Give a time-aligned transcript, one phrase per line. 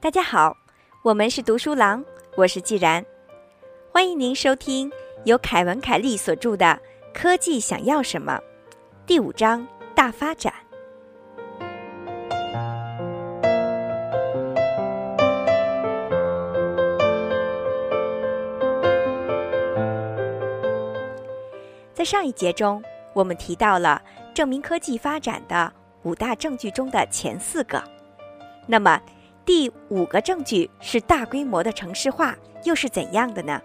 [0.00, 0.56] 大家好，
[1.02, 2.04] 我们是读书郎，
[2.36, 3.06] 我是既然，
[3.92, 4.90] 欢迎您收听
[5.24, 6.66] 由凯文·凯利所著的
[7.14, 8.34] 《科技想要什么》
[9.06, 9.64] 第五章
[9.94, 10.61] 大发展。
[21.94, 22.82] 在上一节中，
[23.14, 24.00] 我们提到了
[24.34, 27.82] 证明科技发展的五大证据中的前四个，
[28.66, 29.00] 那么。
[29.44, 32.32] 第五个证据是大规模的城市化
[32.62, 33.60] 又是怎样的呢？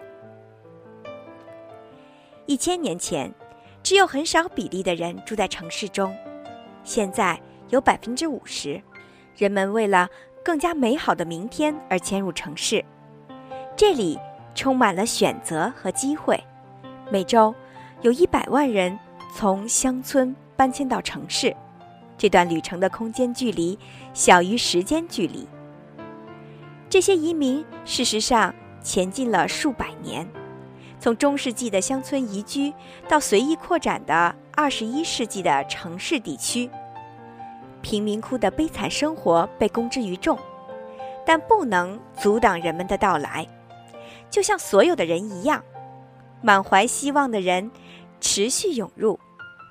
[2.46, 3.32] 一千年前，
[3.80, 6.12] 只有很少比例的人住在城市中，
[6.82, 8.82] 现在有百分之五十。
[9.36, 10.08] 人们为了
[10.44, 12.84] 更加美好的明天而迁入城市，
[13.76, 14.18] 这里
[14.56, 16.42] 充满了选择和机会。
[17.08, 17.54] 每周
[18.00, 18.96] 有一百万人
[19.34, 21.54] 从乡村搬迁到城市，
[22.16, 23.76] 这段旅程的空间距离
[24.14, 25.48] 小于时间距离。
[26.88, 30.26] 这些移民事实上前进了数百年，
[31.00, 32.72] 从中世纪的乡村移居
[33.08, 36.70] 到随意扩展的二十一世纪的城市地区，
[37.82, 40.38] 贫民窟的悲惨生活被公之于众，
[41.26, 43.44] 但不能阻挡人们的到来。
[44.30, 45.62] 就像所有的人一样，
[46.40, 47.70] 满怀希望的人
[48.20, 49.18] 持续涌入，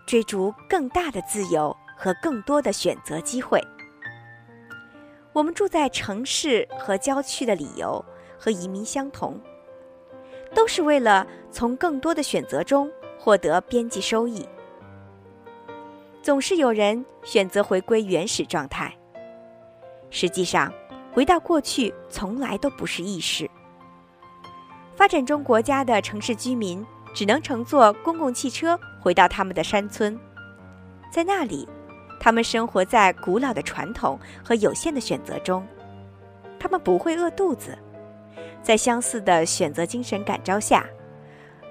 [0.05, 3.61] 追逐更大的自由和更多的选择机会。
[5.33, 8.03] 我们住在城市和郊区的理由
[8.39, 9.39] 和移民相同，
[10.55, 14.47] 都是为了从更多的选择中获得边际收益。
[16.23, 18.93] 总是有人选择回归原始状态。
[20.09, 20.73] 实际上，
[21.13, 23.49] 回到过去从来都不是易事。
[24.95, 26.83] 发展中国家的城市居民
[27.17, 30.15] 只能乘坐公共汽车回到他们的山村，
[31.11, 31.67] 在那里。
[32.19, 35.65] 他们生活在古老的传统和有限的选择中，
[36.59, 37.75] 他们不会饿肚子。
[38.61, 40.85] 在相似的选择精神感召下，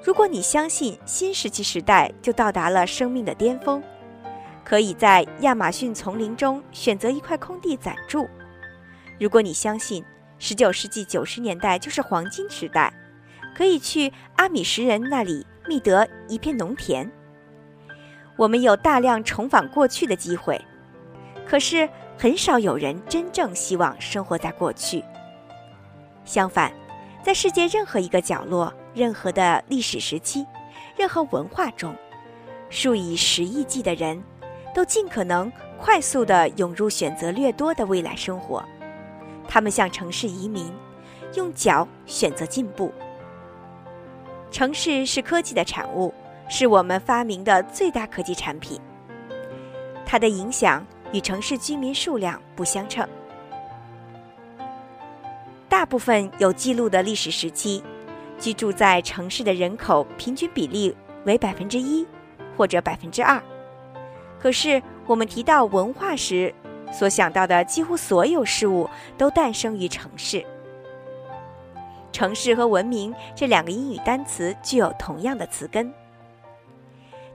[0.03, 3.81] 如果你相信新石器时代就到达了生命的巅峰，
[4.65, 8.25] 可以在亚马逊丛林中选择一块空地暂住；
[9.21, 10.05] 如果你相信
[10.41, 12.93] 19世纪90年代就是黄金时代，
[13.56, 17.11] 可以去阿米什人那里觅得一片农田。
[18.37, 20.61] 我们有大量重返过去的机会，
[21.47, 25.03] 可是很少有人真正希望生活在过去。
[26.27, 26.71] 相反，
[27.22, 30.44] 在世界任何一个角落、任何的历史时期、
[30.94, 31.97] 任何文化中，
[32.69, 34.23] 数以十亿计的人
[34.75, 35.50] 都尽可能
[35.81, 38.62] 快速地涌入选择略多的未来生活。
[39.49, 40.71] 他们向城市移民，
[41.37, 42.93] 用脚选择进步。
[44.51, 46.12] 城市是科技的产物。
[46.49, 48.81] 是我们发明的最大科技产品，
[50.05, 53.05] 它的影响与城市居民数量不相称。
[55.69, 57.83] 大部分有记录的历史时期，
[58.39, 62.06] 居住在城市的人口平均比例为百分之一
[62.56, 63.43] 或者百分之二。
[64.39, 66.55] 可是，我们提到文化时，
[66.93, 70.47] 所想到的几乎所有事物都诞生于城市。
[72.16, 75.93] 城市和文明这两个英语单词具有同样的词根。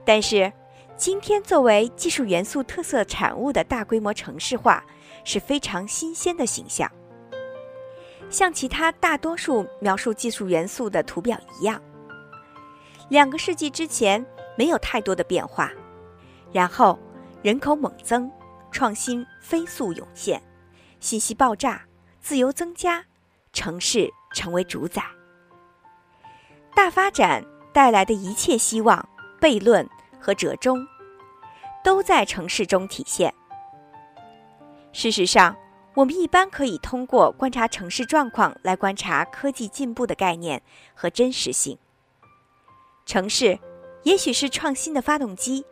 [0.03, 0.51] 但是，
[0.97, 4.83] 今天作为技术元素特色产物的大规模城市化
[5.23, 6.91] 是非常新鲜的形象。
[8.31, 11.79] 像其他大多数描述技术元素的图表一样，
[13.07, 14.25] 两个世纪之前
[14.57, 15.71] 没有太多的变化，
[16.51, 16.97] 然后
[17.43, 18.31] 人口猛增，
[18.71, 20.41] 创新飞速涌现，
[20.99, 21.83] 信息爆炸，
[22.19, 23.05] 自由增加，
[23.53, 25.03] 城市成为主宰。
[26.75, 29.07] 大发展带来的一切希望。
[29.41, 29.89] 悖论
[30.19, 30.87] 和折中
[31.83, 33.33] 都在城市中体现。
[34.93, 35.57] 事实上，
[35.95, 40.61] 我们一般可以通过观察城市状况来观察科技进步的概念
[40.93, 41.75] 和真实性。
[43.07, 43.57] 城市
[44.03, 45.65] 也许是创新的发动机，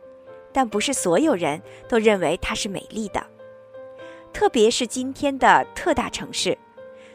[0.52, 3.24] 但不是所有人都认为它是美丽的。
[4.32, 6.58] 特别是今天的特大城市，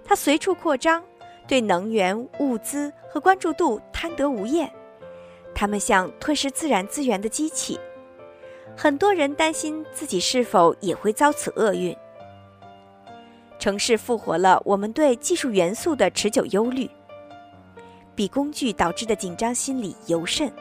[0.06, 1.04] 它随处扩张，
[1.48, 4.72] 对能源、物资和关注度贪得无厌。
[5.54, 7.80] 它们像吞噬自然资源的机器，
[8.78, 11.96] 很多人担心自己是否也会遭此厄运。
[13.58, 16.90] 城市复活了我们对技术元素的持久忧虑，
[18.14, 20.52] 比工具导致的紧张心理尤甚。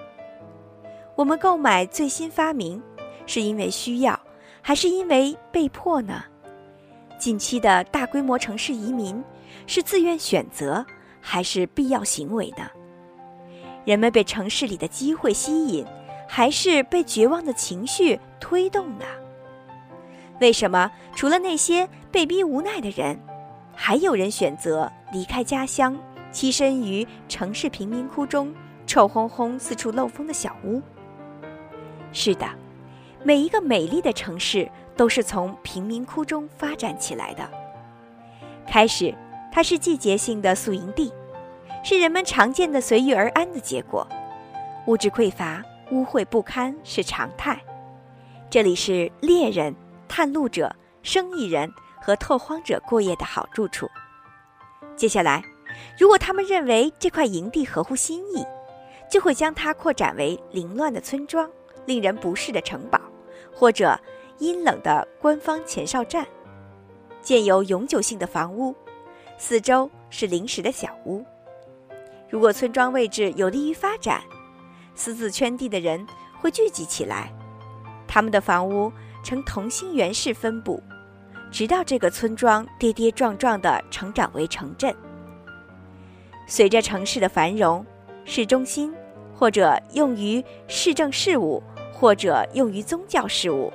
[1.17, 2.83] 我们购买最新发明，
[3.27, 4.19] 是因为需要，
[4.63, 6.25] 还是因为被迫呢？
[7.19, 9.23] 近期的大规模城市移民
[9.67, 10.85] 是自愿选择
[11.21, 12.69] 还是必要行为呢？
[13.85, 15.85] 人们被城市里的机会吸引，
[16.29, 19.05] 还是被绝望的情绪推动呢？
[20.41, 23.19] 为什么除了那些被逼无奈的人，
[23.75, 25.97] 还有人选择离开家乡，
[26.33, 28.55] 栖身于城市贫民窟中
[28.87, 30.83] 臭烘烘、四处漏风的小屋？
[32.13, 32.47] 是的，
[33.23, 37.49] 每一个美丽的城市都是从贫民窟中发展起来的。
[38.67, 39.15] 开始，
[39.55, 41.13] 它是季节性的宿营地，
[41.85, 44.05] 是人们常见的随遇而安的结果。
[44.89, 45.63] 物质匮乏、
[45.93, 47.63] 污秽不堪是常态。
[48.51, 49.73] 这里是猎人。
[50.07, 53.89] 探路者、生意人和拓荒者过夜的好住处。
[54.97, 55.43] 接下来，
[55.99, 58.45] 如果他们认为这块营地合乎心意，
[59.11, 61.49] 就会将它扩展为凌乱的村庄、
[61.87, 63.01] 令人不适的城堡，
[63.53, 63.99] 或者
[64.39, 66.27] 阴冷的官方前哨站。
[67.23, 68.75] 建有永久性的房屋，
[69.37, 71.25] 四周是临时的小屋。
[72.29, 74.23] 如果村庄位置有利于发展，
[74.95, 76.07] 私自圈地的人
[76.41, 77.33] 会聚集起来，
[78.07, 78.93] 他们的房屋。
[79.25, 80.83] 呈同心圆式分布，
[81.51, 84.95] 直到这个村庄跌跌撞撞地成长为城镇。
[86.47, 87.87] 随着城市的繁荣，
[88.27, 88.93] 市中心
[89.35, 93.73] 或者用于市政事务，或者用于宗教事务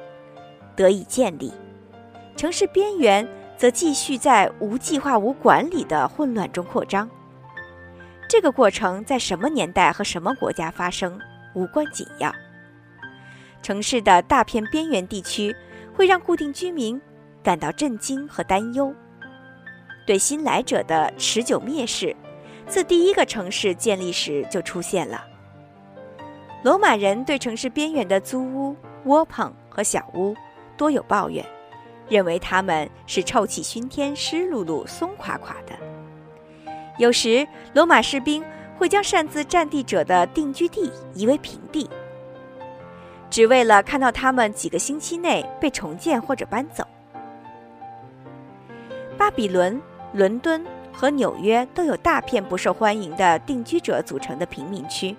[0.76, 1.52] 得以建立，
[2.36, 3.28] 城市边缘
[3.60, 7.10] 则继续在无计划、无管理的混乱中扩张。
[8.26, 11.20] 这个过程在什么年代和什么国家发生
[11.54, 12.34] 无关紧要。
[13.62, 15.54] 城市的大片边缘地区
[15.94, 17.00] 会让固定居民
[17.44, 18.96] 感到震惊和担忧。
[20.08, 22.16] 对新来者的持久蔑视，
[22.66, 25.26] 自第一个城市建立时就出现了。
[26.64, 28.74] 罗马人对城市边缘的租屋、
[29.04, 30.34] 窝棚和小屋
[30.78, 31.46] 多有抱怨，
[32.10, 35.74] 认为他们是臭气熏天、湿漉漉、松垮垮的。
[36.98, 38.44] 有时，罗马士兵
[38.78, 41.90] 会将擅自占地者的定居地夷为平地。
[43.30, 46.84] 只为了看到他们几个星期内被重建或者搬走。
[49.18, 49.80] 巴比伦、
[50.14, 55.16] 伦敦和纽约都有大片不受欢迎的定居者组成的贫民区，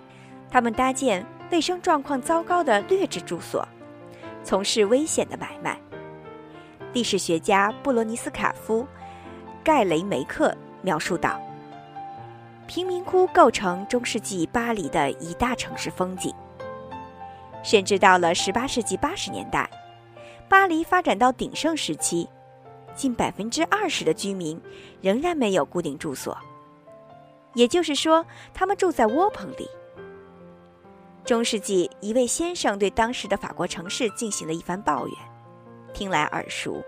[0.51, 3.67] 他们搭建卫生状况糟糕的劣质住所，
[4.43, 5.79] 从事危险的买卖。
[6.93, 8.83] 历史学家布罗尼斯卡夫·
[9.65, 11.41] 盖雷梅克描述道
[12.67, 16.35] ：“贫民窟构成中世纪巴黎的一大城市风景。”
[17.63, 19.69] 甚至到了18世纪80年代，
[20.49, 22.27] 巴黎发展到鼎盛时期，
[22.95, 24.61] 近百分之二十的居民
[25.01, 26.37] 仍然没有固定住所，
[27.55, 29.69] 也就是说，他们住在窝棚里。
[31.23, 35.17] 中世纪一位先生对当时的法国城市进行了一番抱怨，
[36.01, 36.83] 听来耳熟。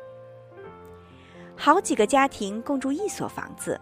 [1.55, 3.79] 好几个家庭共住一所房子，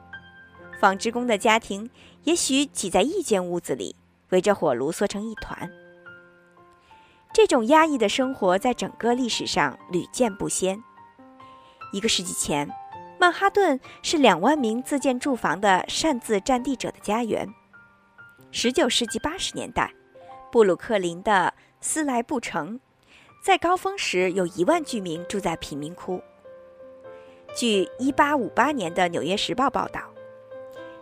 [0.80, 1.88] 纺织工的家庭
[2.24, 3.94] 也许挤在一间屋子里，
[4.30, 5.70] 围着火炉缩成一团。
[7.32, 10.82] 这种压抑的生活在整个历史上屡见不鲜。
[11.92, 12.68] 一个世纪前，
[13.20, 17.48] 曼哈顿是两万名自建住房的擅自占地者的家园。
[18.50, 19.94] 十九世纪八十年代，
[20.50, 22.80] 布鲁克林的斯莱布城
[23.40, 26.20] 在高峰时有一万居民住在贫民窟。
[27.56, 30.02] 据一八五八年的《纽约时报》报道，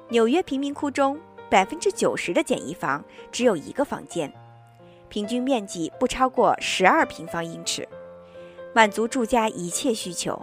[0.08, 1.18] 纽约贫民窟中
[1.50, 4.32] 百分之九十的简易房只有一个房间。
[5.08, 7.88] 平均面积不超过十二平方英尺，
[8.72, 10.40] 满足住家一切需求。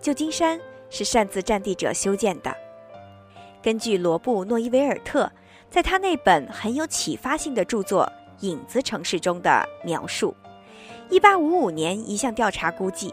[0.00, 2.54] 旧金山是擅自占地者修建的。
[3.60, 5.32] 根据罗布·诺伊维尔特
[5.68, 8.04] 在他那本很有启发性的著作
[8.42, 10.34] 《影子城市》中的描述
[11.10, 13.12] ，1855年一项调查估计，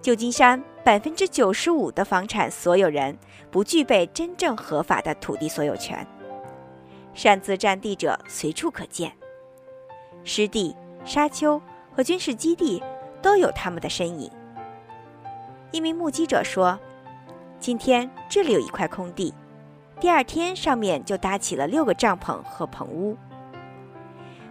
[0.00, 3.18] 旧金山百分之九十五的房产所有人
[3.50, 6.06] 不具备真正合法的土地所有权。
[7.14, 9.12] 擅自占地者随处可见，
[10.24, 10.74] 湿地、
[11.04, 11.60] 沙丘
[11.94, 12.82] 和军事基地
[13.22, 14.30] 都有他们的身影。
[15.70, 16.78] 一名目击者说
[17.58, 19.32] ：“今天这里有一块空地，
[20.00, 23.16] 第二天上面就搭起了六个帐篷和棚屋。”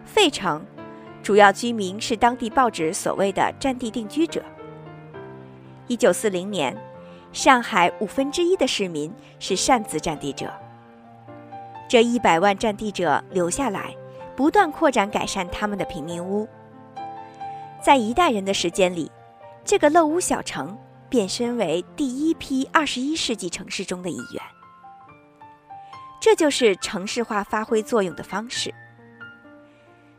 [0.05, 0.65] 费城
[1.21, 4.43] 主要居民是当地报纸所谓的占地定居者。
[5.87, 6.75] 一九四零年，
[7.31, 10.51] 上海五分之一的市民是擅自占地者。
[11.89, 13.95] 这一百万占地者留下来，
[14.35, 16.47] 不断扩展改善他们的平民屋。
[17.81, 19.11] 在一代人的时间里，
[19.63, 20.77] 这个漏屋小城
[21.09, 24.41] 变身为第一批二十一世纪城市中的一员。
[26.19, 28.73] 这就是城市化发挥作用的方式。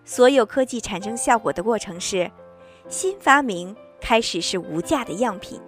[0.04, 2.30] 所有科技产生效果的过程是：
[2.88, 5.58] 新发明开始是无价的样品，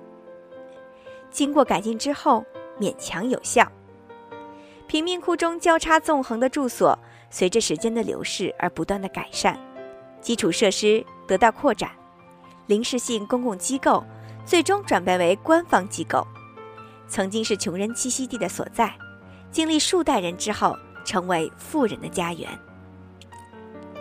[1.31, 2.45] 经过改进之后
[2.79, 3.67] 勉强有效。
[4.87, 6.97] 贫民窟中交叉纵横的住所，
[7.31, 9.59] 随着时间的流逝而不断的改善，
[10.21, 11.91] 基础设施得到扩展，
[12.67, 14.05] 临时性公共机构
[14.45, 16.27] 最终转变为官方机构。
[17.09, 18.93] 曾经是穷人栖息地的所在，
[19.51, 22.47] 经历数代人之后，成为富人的家园。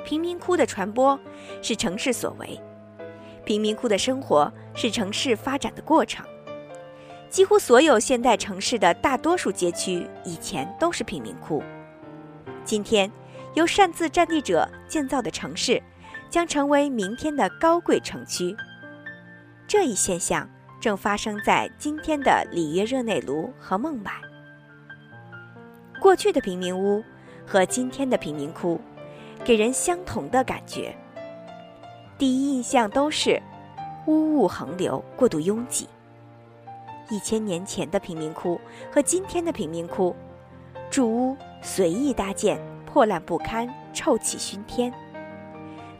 [0.06, 1.20] 贫民窟的传播
[1.64, 2.62] 是城市所为，
[3.44, 6.24] 贫民窟的生活是城市发展的过程。
[7.28, 11.62] 几乎所有现代城市的大多数街区以前都是贫民窟，
[12.64, 13.12] 今天
[13.56, 15.82] 由擅自占地者建造的城市，
[16.30, 18.56] 将成为明天的高贵城区。
[19.68, 20.48] 这一现象
[20.80, 24.14] 正发生在今天的里约热内卢和孟买。
[26.00, 27.04] 过去的贫民屋
[27.44, 28.80] 和今天的贫民窟。
[29.46, 30.94] 给人相同的感觉。
[32.18, 33.40] 第一印象都是
[34.08, 35.88] 污物横流、过度拥挤。
[37.12, 38.60] 一千年前的贫民窟
[38.92, 40.16] 和今天的贫民窟，
[40.90, 44.92] 住屋随意搭建，破烂不堪，臭气熏天。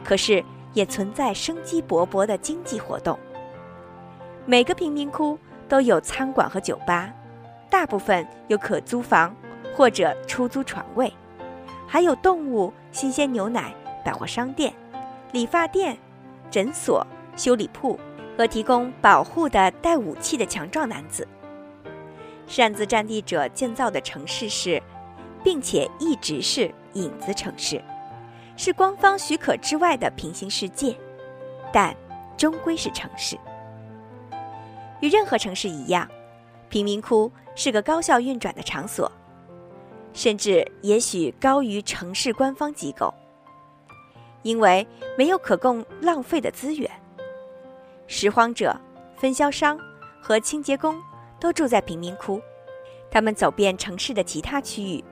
[0.02, 3.16] 可是也存在生机勃勃的经济活动。
[4.44, 5.38] 每个贫民窟
[5.68, 7.12] 都有餐馆和酒吧，
[7.70, 9.32] 大部分有可租房
[9.76, 11.12] 或者出租床位。
[11.86, 13.74] 还有动物、新鲜牛奶、
[14.04, 14.72] 百货商店、
[15.32, 15.96] 理发店、
[16.50, 17.98] 诊所、修理铺
[18.36, 21.26] 和提供保护的带武器的强壮男子。
[22.46, 24.82] 擅自占地者建造的城市是，
[25.42, 27.82] 并且一直是影子城市，
[28.56, 30.96] 是官方许可之外的平行世界，
[31.72, 31.94] 但
[32.36, 33.36] 终归是城市。
[35.00, 36.08] 与任何城市一样，
[36.68, 39.10] 贫民窟是个高效运转的场所。
[40.16, 43.12] 甚至也许高于城市官方机构，
[44.42, 44.84] 因为
[45.18, 46.90] 没有可供浪费的资源。
[48.06, 48.74] 拾荒者、
[49.18, 49.78] 分销商
[50.18, 50.98] 和清洁工
[51.38, 52.40] 都住在贫民窟，
[53.10, 55.04] 他们走遍城市的其他区域，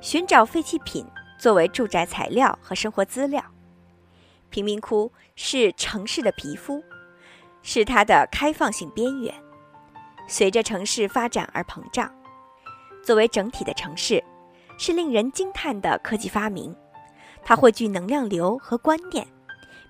[0.00, 1.04] 寻找废弃品
[1.38, 3.44] 作为住宅材料和生活资料。
[4.48, 6.82] 贫民窟是城市的皮肤，
[7.60, 9.34] 是它的开放性边缘，
[10.26, 12.10] 随着城市发展而膨胀。
[13.04, 14.24] 作为整体的城市。
[14.78, 16.74] 是令人惊叹的科技发明，
[17.42, 19.26] 它汇聚能量流和观念，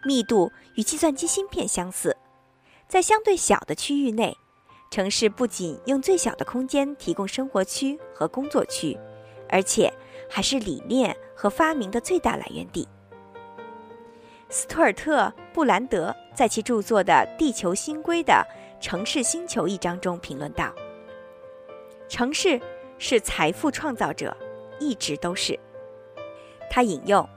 [0.04, 2.16] 密度与计算机芯片相似。
[2.88, 4.36] 在相对小的区域内，
[4.90, 8.96] 城市不仅用最小的空间提供生活区和工作区，
[9.48, 9.92] 而且
[10.30, 12.86] 还是理念和发明的最大来源地。
[14.48, 18.46] 斯图尔特·布兰德在其著作的《地球新规的
[18.80, 20.72] 城市星球》一章中评论道
[22.08, 22.60] ：“城市
[22.96, 24.34] 是财富创造者。”
[24.80, 25.59] 一直都是。
[26.71, 27.28] 他引用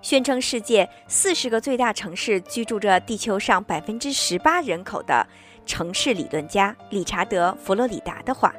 [0.00, 5.26] 宣称世界四十个最大城市居住着地球上百分之十八人口的
[5.66, 8.54] 城市理论家理查德·佛罗里达的话：“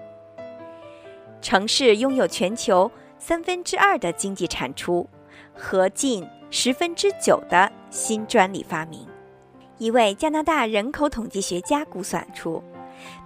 [1.42, 5.10] 城市拥有全球三分之二的经济产出
[5.54, 9.08] 和近十分之九的新专利发明。”
[9.80, 12.62] 一位加拿大人口统计学家估算出。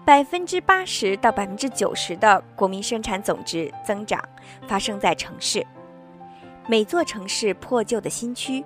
[0.06, 4.22] 百分之八十到百分之九十的国民生产总值增长
[4.68, 5.66] 发生在城市。
[6.68, 8.64] 每座城市破旧的新区、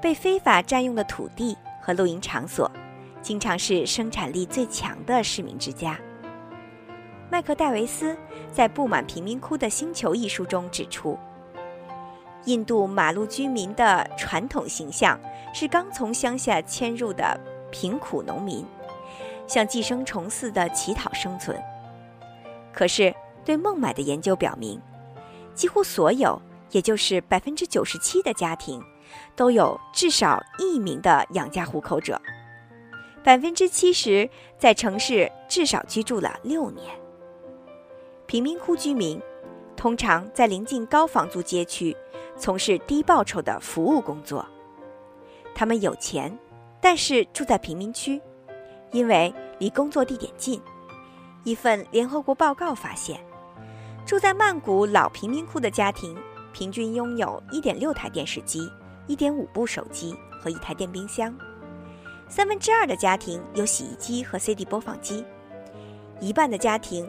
[0.00, 2.70] 被非法占用的土地和露营场所，
[3.20, 5.98] 经常是生产力最强的市民之家。
[7.30, 8.16] 麦克戴维斯
[8.52, 11.18] 在《布满贫民窟的星球》一书中指出，
[12.44, 15.18] 印度马路居民的传统形象
[15.52, 17.38] 是刚从乡下迁入的
[17.70, 18.64] 贫苦农民。
[19.46, 21.60] 像寄生虫似的乞讨生存。
[22.72, 24.80] 可是，对孟买的研究表明，
[25.54, 28.82] 几乎所有，也就是百分之九十七的家庭，
[29.34, 32.20] 都有至少一名的养家糊口者。
[33.24, 36.86] 百分之七十在城市至少居住了六年。
[38.26, 39.20] 贫民窟居民
[39.76, 41.96] 通常在临近高房租街区
[42.36, 44.46] 从事低报酬的服务工作。
[45.54, 46.36] 他们有钱，
[46.80, 48.20] 但是住在贫民区。
[48.96, 50.58] 因为离工作地点近，
[51.44, 53.20] 一份联合国报告发现，
[54.06, 56.16] 住在曼谷老贫民窟的家庭
[56.50, 58.72] 平均拥有一点六台电视机、
[59.06, 61.30] 一点五部手机和一台电冰箱；
[62.26, 65.22] 三分之二的家庭有洗衣机和 CD 播放机；
[66.18, 67.06] 一半的家庭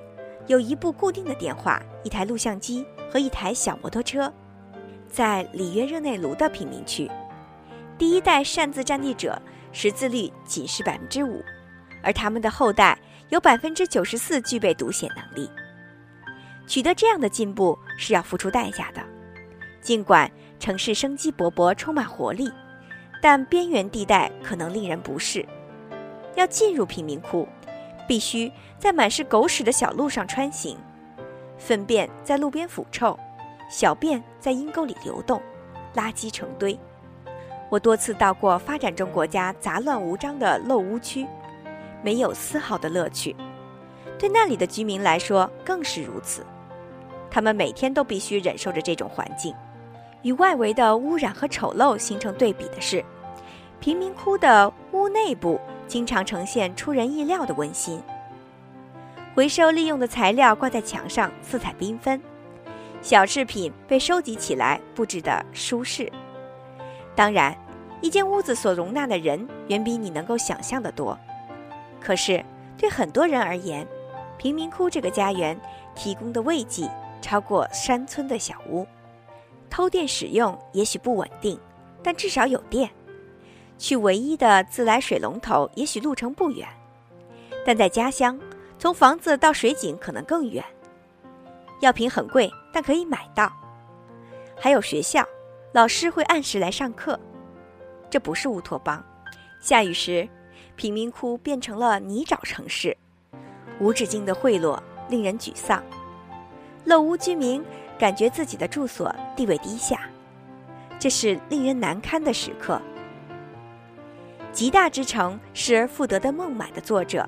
[0.47, 4.29] 有一部固定的电话、一台录像机和一台小摩托车。
[5.07, 7.09] 在里约热内卢的贫民区，
[7.97, 9.41] 第一代擅自占地者
[9.71, 11.41] 识字率仅是百分之五。
[12.07, 12.97] 而他们的后代
[13.27, 15.51] 有百分之九十四具备读写能力。
[16.65, 19.01] 取得这样的进步是要付出代价的。
[19.81, 22.49] 尽管城市生机勃勃、充满活力，
[23.21, 25.45] 但边缘地带可能令人不适。
[26.35, 27.45] 要进入贫民窟，
[28.07, 28.49] 必须
[28.79, 30.77] 在满是狗屎的小路上穿行，
[31.57, 33.19] 粪便在路边腐臭，
[33.69, 35.41] 小便在阴沟里流动，
[35.93, 36.79] 垃圾成堆。
[37.69, 41.27] 我多次到过发展中国家杂乱无章的陋屋区，
[42.03, 43.35] 没有丝毫的乐趣。
[44.19, 46.45] 对那里的居民来说更是如此，
[47.29, 49.53] 他们每天都必须忍受着这种环境。
[50.23, 53.05] 与外围的污染和丑陋形成对比的是，
[53.79, 58.01] 贫民窟的屋内部经常呈现出人意料的温馨。
[59.35, 62.19] 回收利用的材料挂在墙上，色彩缤纷；
[63.03, 66.11] 小饰品被收集起来，布置的舒适。
[67.15, 67.55] 当然，
[68.01, 71.15] 一间屋子所容纳的人远比你能够想象的多。
[72.07, 72.41] 可是，
[72.77, 73.85] 对很多人而言，
[74.37, 75.59] 贫民窟这个家园
[75.93, 76.89] 提供的慰藉
[77.21, 78.87] 超过山村的小屋。
[79.69, 81.59] 偷电使用也许不稳定，
[82.01, 82.89] 但至少有电。
[83.77, 86.65] 去唯一的自来水龙头也许路程不远，
[87.65, 88.39] 但在家乡，
[88.79, 90.63] 从房子到水井可能更远。
[91.81, 93.51] 药品很贵，但可以买到。
[94.55, 95.27] 还有学校，
[95.73, 97.19] 老师会按时来上课。
[98.09, 99.03] 这不是乌托邦。
[99.59, 100.25] 下雨时，
[100.77, 102.95] 贫民窟变成了泥沼城市，
[103.81, 104.79] 无止境的贿赂
[105.09, 105.83] 令人沮丧。
[106.85, 107.61] 漏屋居民。
[107.99, 110.01] 感觉自己的住所地位低下，
[110.99, 112.79] 这是令人难堪的时刻。
[114.51, 117.27] 《极大之城：失而复得的孟买》的作者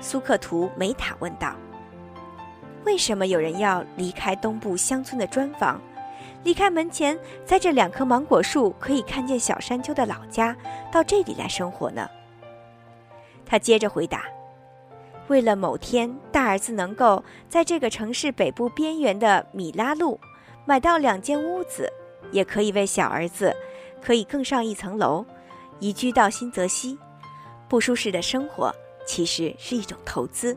[0.00, 1.56] 苏克图梅塔问道
[2.86, 5.82] ：“为什么有人要离开东部乡村的砖房，
[6.44, 10.56] 离开门前栽着两棵芒果树、可以看见小山丘的老家，
[10.92, 12.08] 到这里来生活呢？”
[13.46, 14.24] 他接着回答。
[15.28, 20.20] 为了某天大儿子能够在这个城市北部边缘的米拉路
[20.64, 21.90] 买到两间屋子，
[22.30, 23.56] 也可以为小儿子
[24.00, 25.24] 可以更上一层楼，
[25.80, 26.98] 移居到新泽西，
[27.68, 28.72] 不舒适的生活
[29.04, 30.56] 其实是一种投资。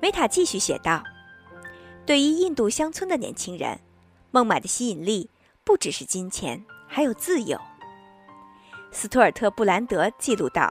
[0.00, 1.00] 梅塔继续写道
[2.04, 3.78] ：“对于印度乡村的年轻人，
[4.32, 5.30] 孟买的吸引力
[5.62, 7.56] 不只是金钱，还有自由。”
[8.90, 10.68] 斯图尔特·布兰德记录道：“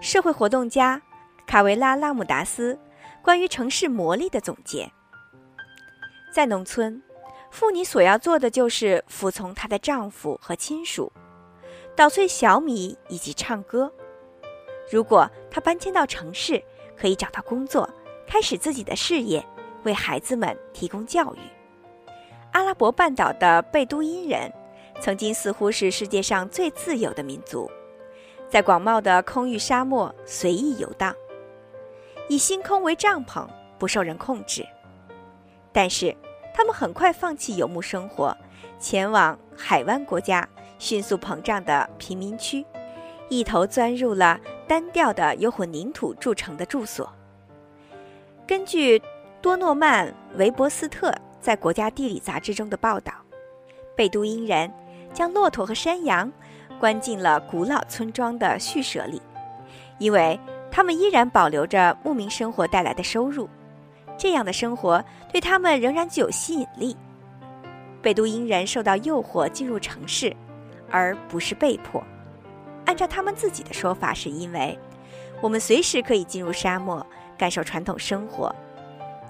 [0.00, 1.00] 社会活动家。”
[1.46, 2.78] 卡维拉·拉姆达斯
[3.22, 4.92] 关于城市魔力的总结：
[6.30, 7.02] 在农村，
[7.50, 11.10] 妇女所要做的就是服从她的丈夫和亲属，
[11.96, 13.90] 捣碎小米以及唱歌。
[14.90, 16.62] 如果她搬迁到城市，
[16.94, 17.88] 可以找到工作，
[18.26, 19.42] 开始自己的事业，
[19.84, 21.38] 为孩子们提供教育。
[22.52, 24.52] 阿拉伯半岛的贝都因人
[25.00, 27.70] 曾经似乎是世界上最自由的民族，
[28.48, 31.14] 在广袤的空域沙漠随意游荡。
[32.28, 33.46] 以星空为帐篷，
[33.78, 34.66] 不受人控制。
[35.72, 36.14] 但是，
[36.54, 38.36] 他们很快放弃游牧生活，
[38.78, 40.46] 前往海湾国家
[40.78, 42.64] 迅速膨胀的贫民区，
[43.28, 47.10] 一头钻入了单调的由混凝土铸成的住所。
[48.46, 49.00] 根据
[49.40, 53.12] 多诺曼·韦伯斯特在《国家地理》杂志中的报道，
[53.94, 54.72] 贝都因人
[55.12, 56.32] 将骆驼和山羊
[56.78, 59.20] 关进了古老村庄的畜舍里，
[59.98, 60.38] 因为。
[60.70, 63.48] 他们依然保留着牧民生活带来的收入，
[64.18, 66.94] 这样的生活对他们仍然具有吸引力。
[68.02, 70.36] 贝都因人受到诱惑进入城市，
[70.90, 72.04] 而不是被迫。
[72.84, 74.78] 按照他们自己的说法，是因为
[75.40, 77.04] 我们随时可以进入沙漠，
[77.36, 78.54] 感受传统生活。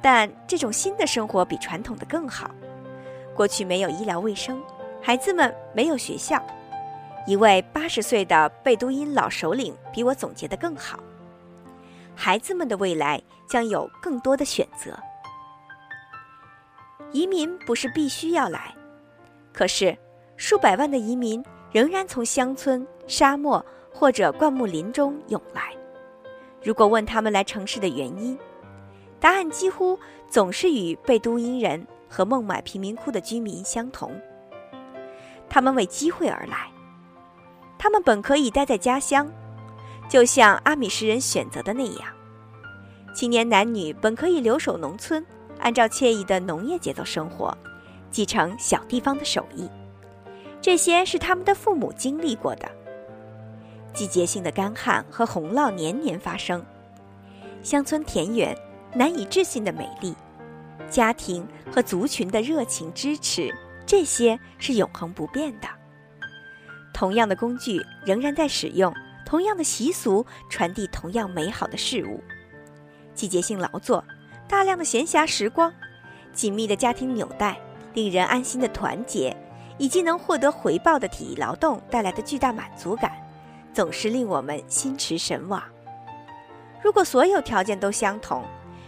[0.02, 2.50] 但这种新的生活比传统的更好。
[3.34, 4.60] 过去没有医疗卫生，
[5.00, 6.44] 孩子们没有学校。
[7.28, 10.98] 一位八十岁的贝都因老首领比我总结的更好。
[12.14, 14.98] 孩子们的未来将有更多的选择。
[17.12, 18.74] 移民不是必须要来，
[19.52, 19.94] 可是
[20.38, 23.62] 数百万的移民仍然从乡村、沙漠
[23.92, 25.76] 或者灌木林中涌来。
[26.64, 28.38] 如果问他们来城市的原因，
[29.20, 29.98] 答案几乎
[30.30, 34.18] 总是与贝都因人和孟买贫民窟的居民相同。
[35.46, 36.70] 他们为机会而来，
[37.78, 39.30] 他们本可以待在家乡。
[40.08, 42.08] 就像阿米什人选择的那样，
[43.14, 45.24] 青年男女本可以留守农村，
[45.58, 47.56] 按照惬意的农业节奏生活，
[48.10, 49.68] 继承小地方的手艺。
[50.62, 52.68] 这些是他们的父母经历过的。
[53.92, 56.64] 季节性的干旱和洪涝年年发生，
[57.62, 58.56] 乡村田园
[58.94, 60.14] 难以置信的美丽，
[60.88, 65.68] 家庭和族群的热情支持，这些是永恒不变的。
[66.98, 68.92] 同样的工具仍然在使用。
[69.24, 72.20] 同样的习俗传递同样美好的事物，
[73.14, 74.02] 季节性劳作，
[74.48, 75.72] 大量的闲暇时光，
[76.32, 77.56] 紧密的家庭纽带，
[77.94, 79.36] 令人安心的团结，
[79.76, 83.12] 以及能获得回报的体力劳动带来的巨大满足感，
[83.72, 85.62] 总是令我们心驰神往。
[86.82, 88.42] 如果所有条件都相同，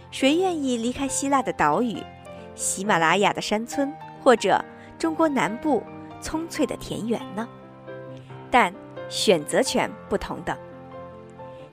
[0.09, 2.03] 谁愿意离开希腊的岛屿、
[2.55, 4.61] 喜马拉雅的山村，或者
[4.99, 5.81] 中国南部
[6.19, 7.47] 葱翠的田园呢？
[8.51, 8.71] 但
[9.09, 10.55] 选择权不同的。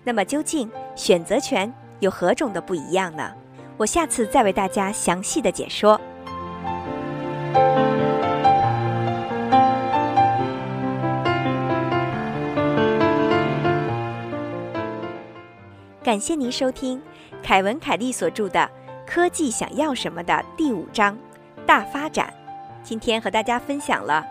[0.05, 3.35] 那么，究竟选择权有何种的不一样呢？
[3.77, 6.01] 我下次再为大家详细的解说。
[16.03, 17.03] 感谢您收听
[17.43, 18.61] 凯文·凯利所著的
[19.07, 21.19] 《科技想要什么》的第五章
[21.67, 22.33] “大发展”。
[22.83, 24.25] 今天和大家分享了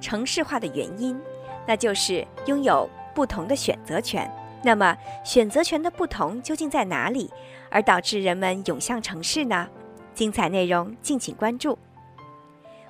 [0.00, 1.20] 城市化的原因，
[1.66, 4.30] 那就是拥有不同的选择权。
[4.62, 7.30] 那么，选择权的不同究竟在哪里，
[7.70, 9.68] 而导致人们涌向城市呢？
[10.14, 11.78] 精彩内容敬请关注。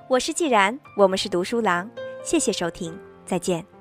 [0.07, 1.89] 我是既然，我们是读书郎，
[2.23, 3.74] 谢谢收听，再见。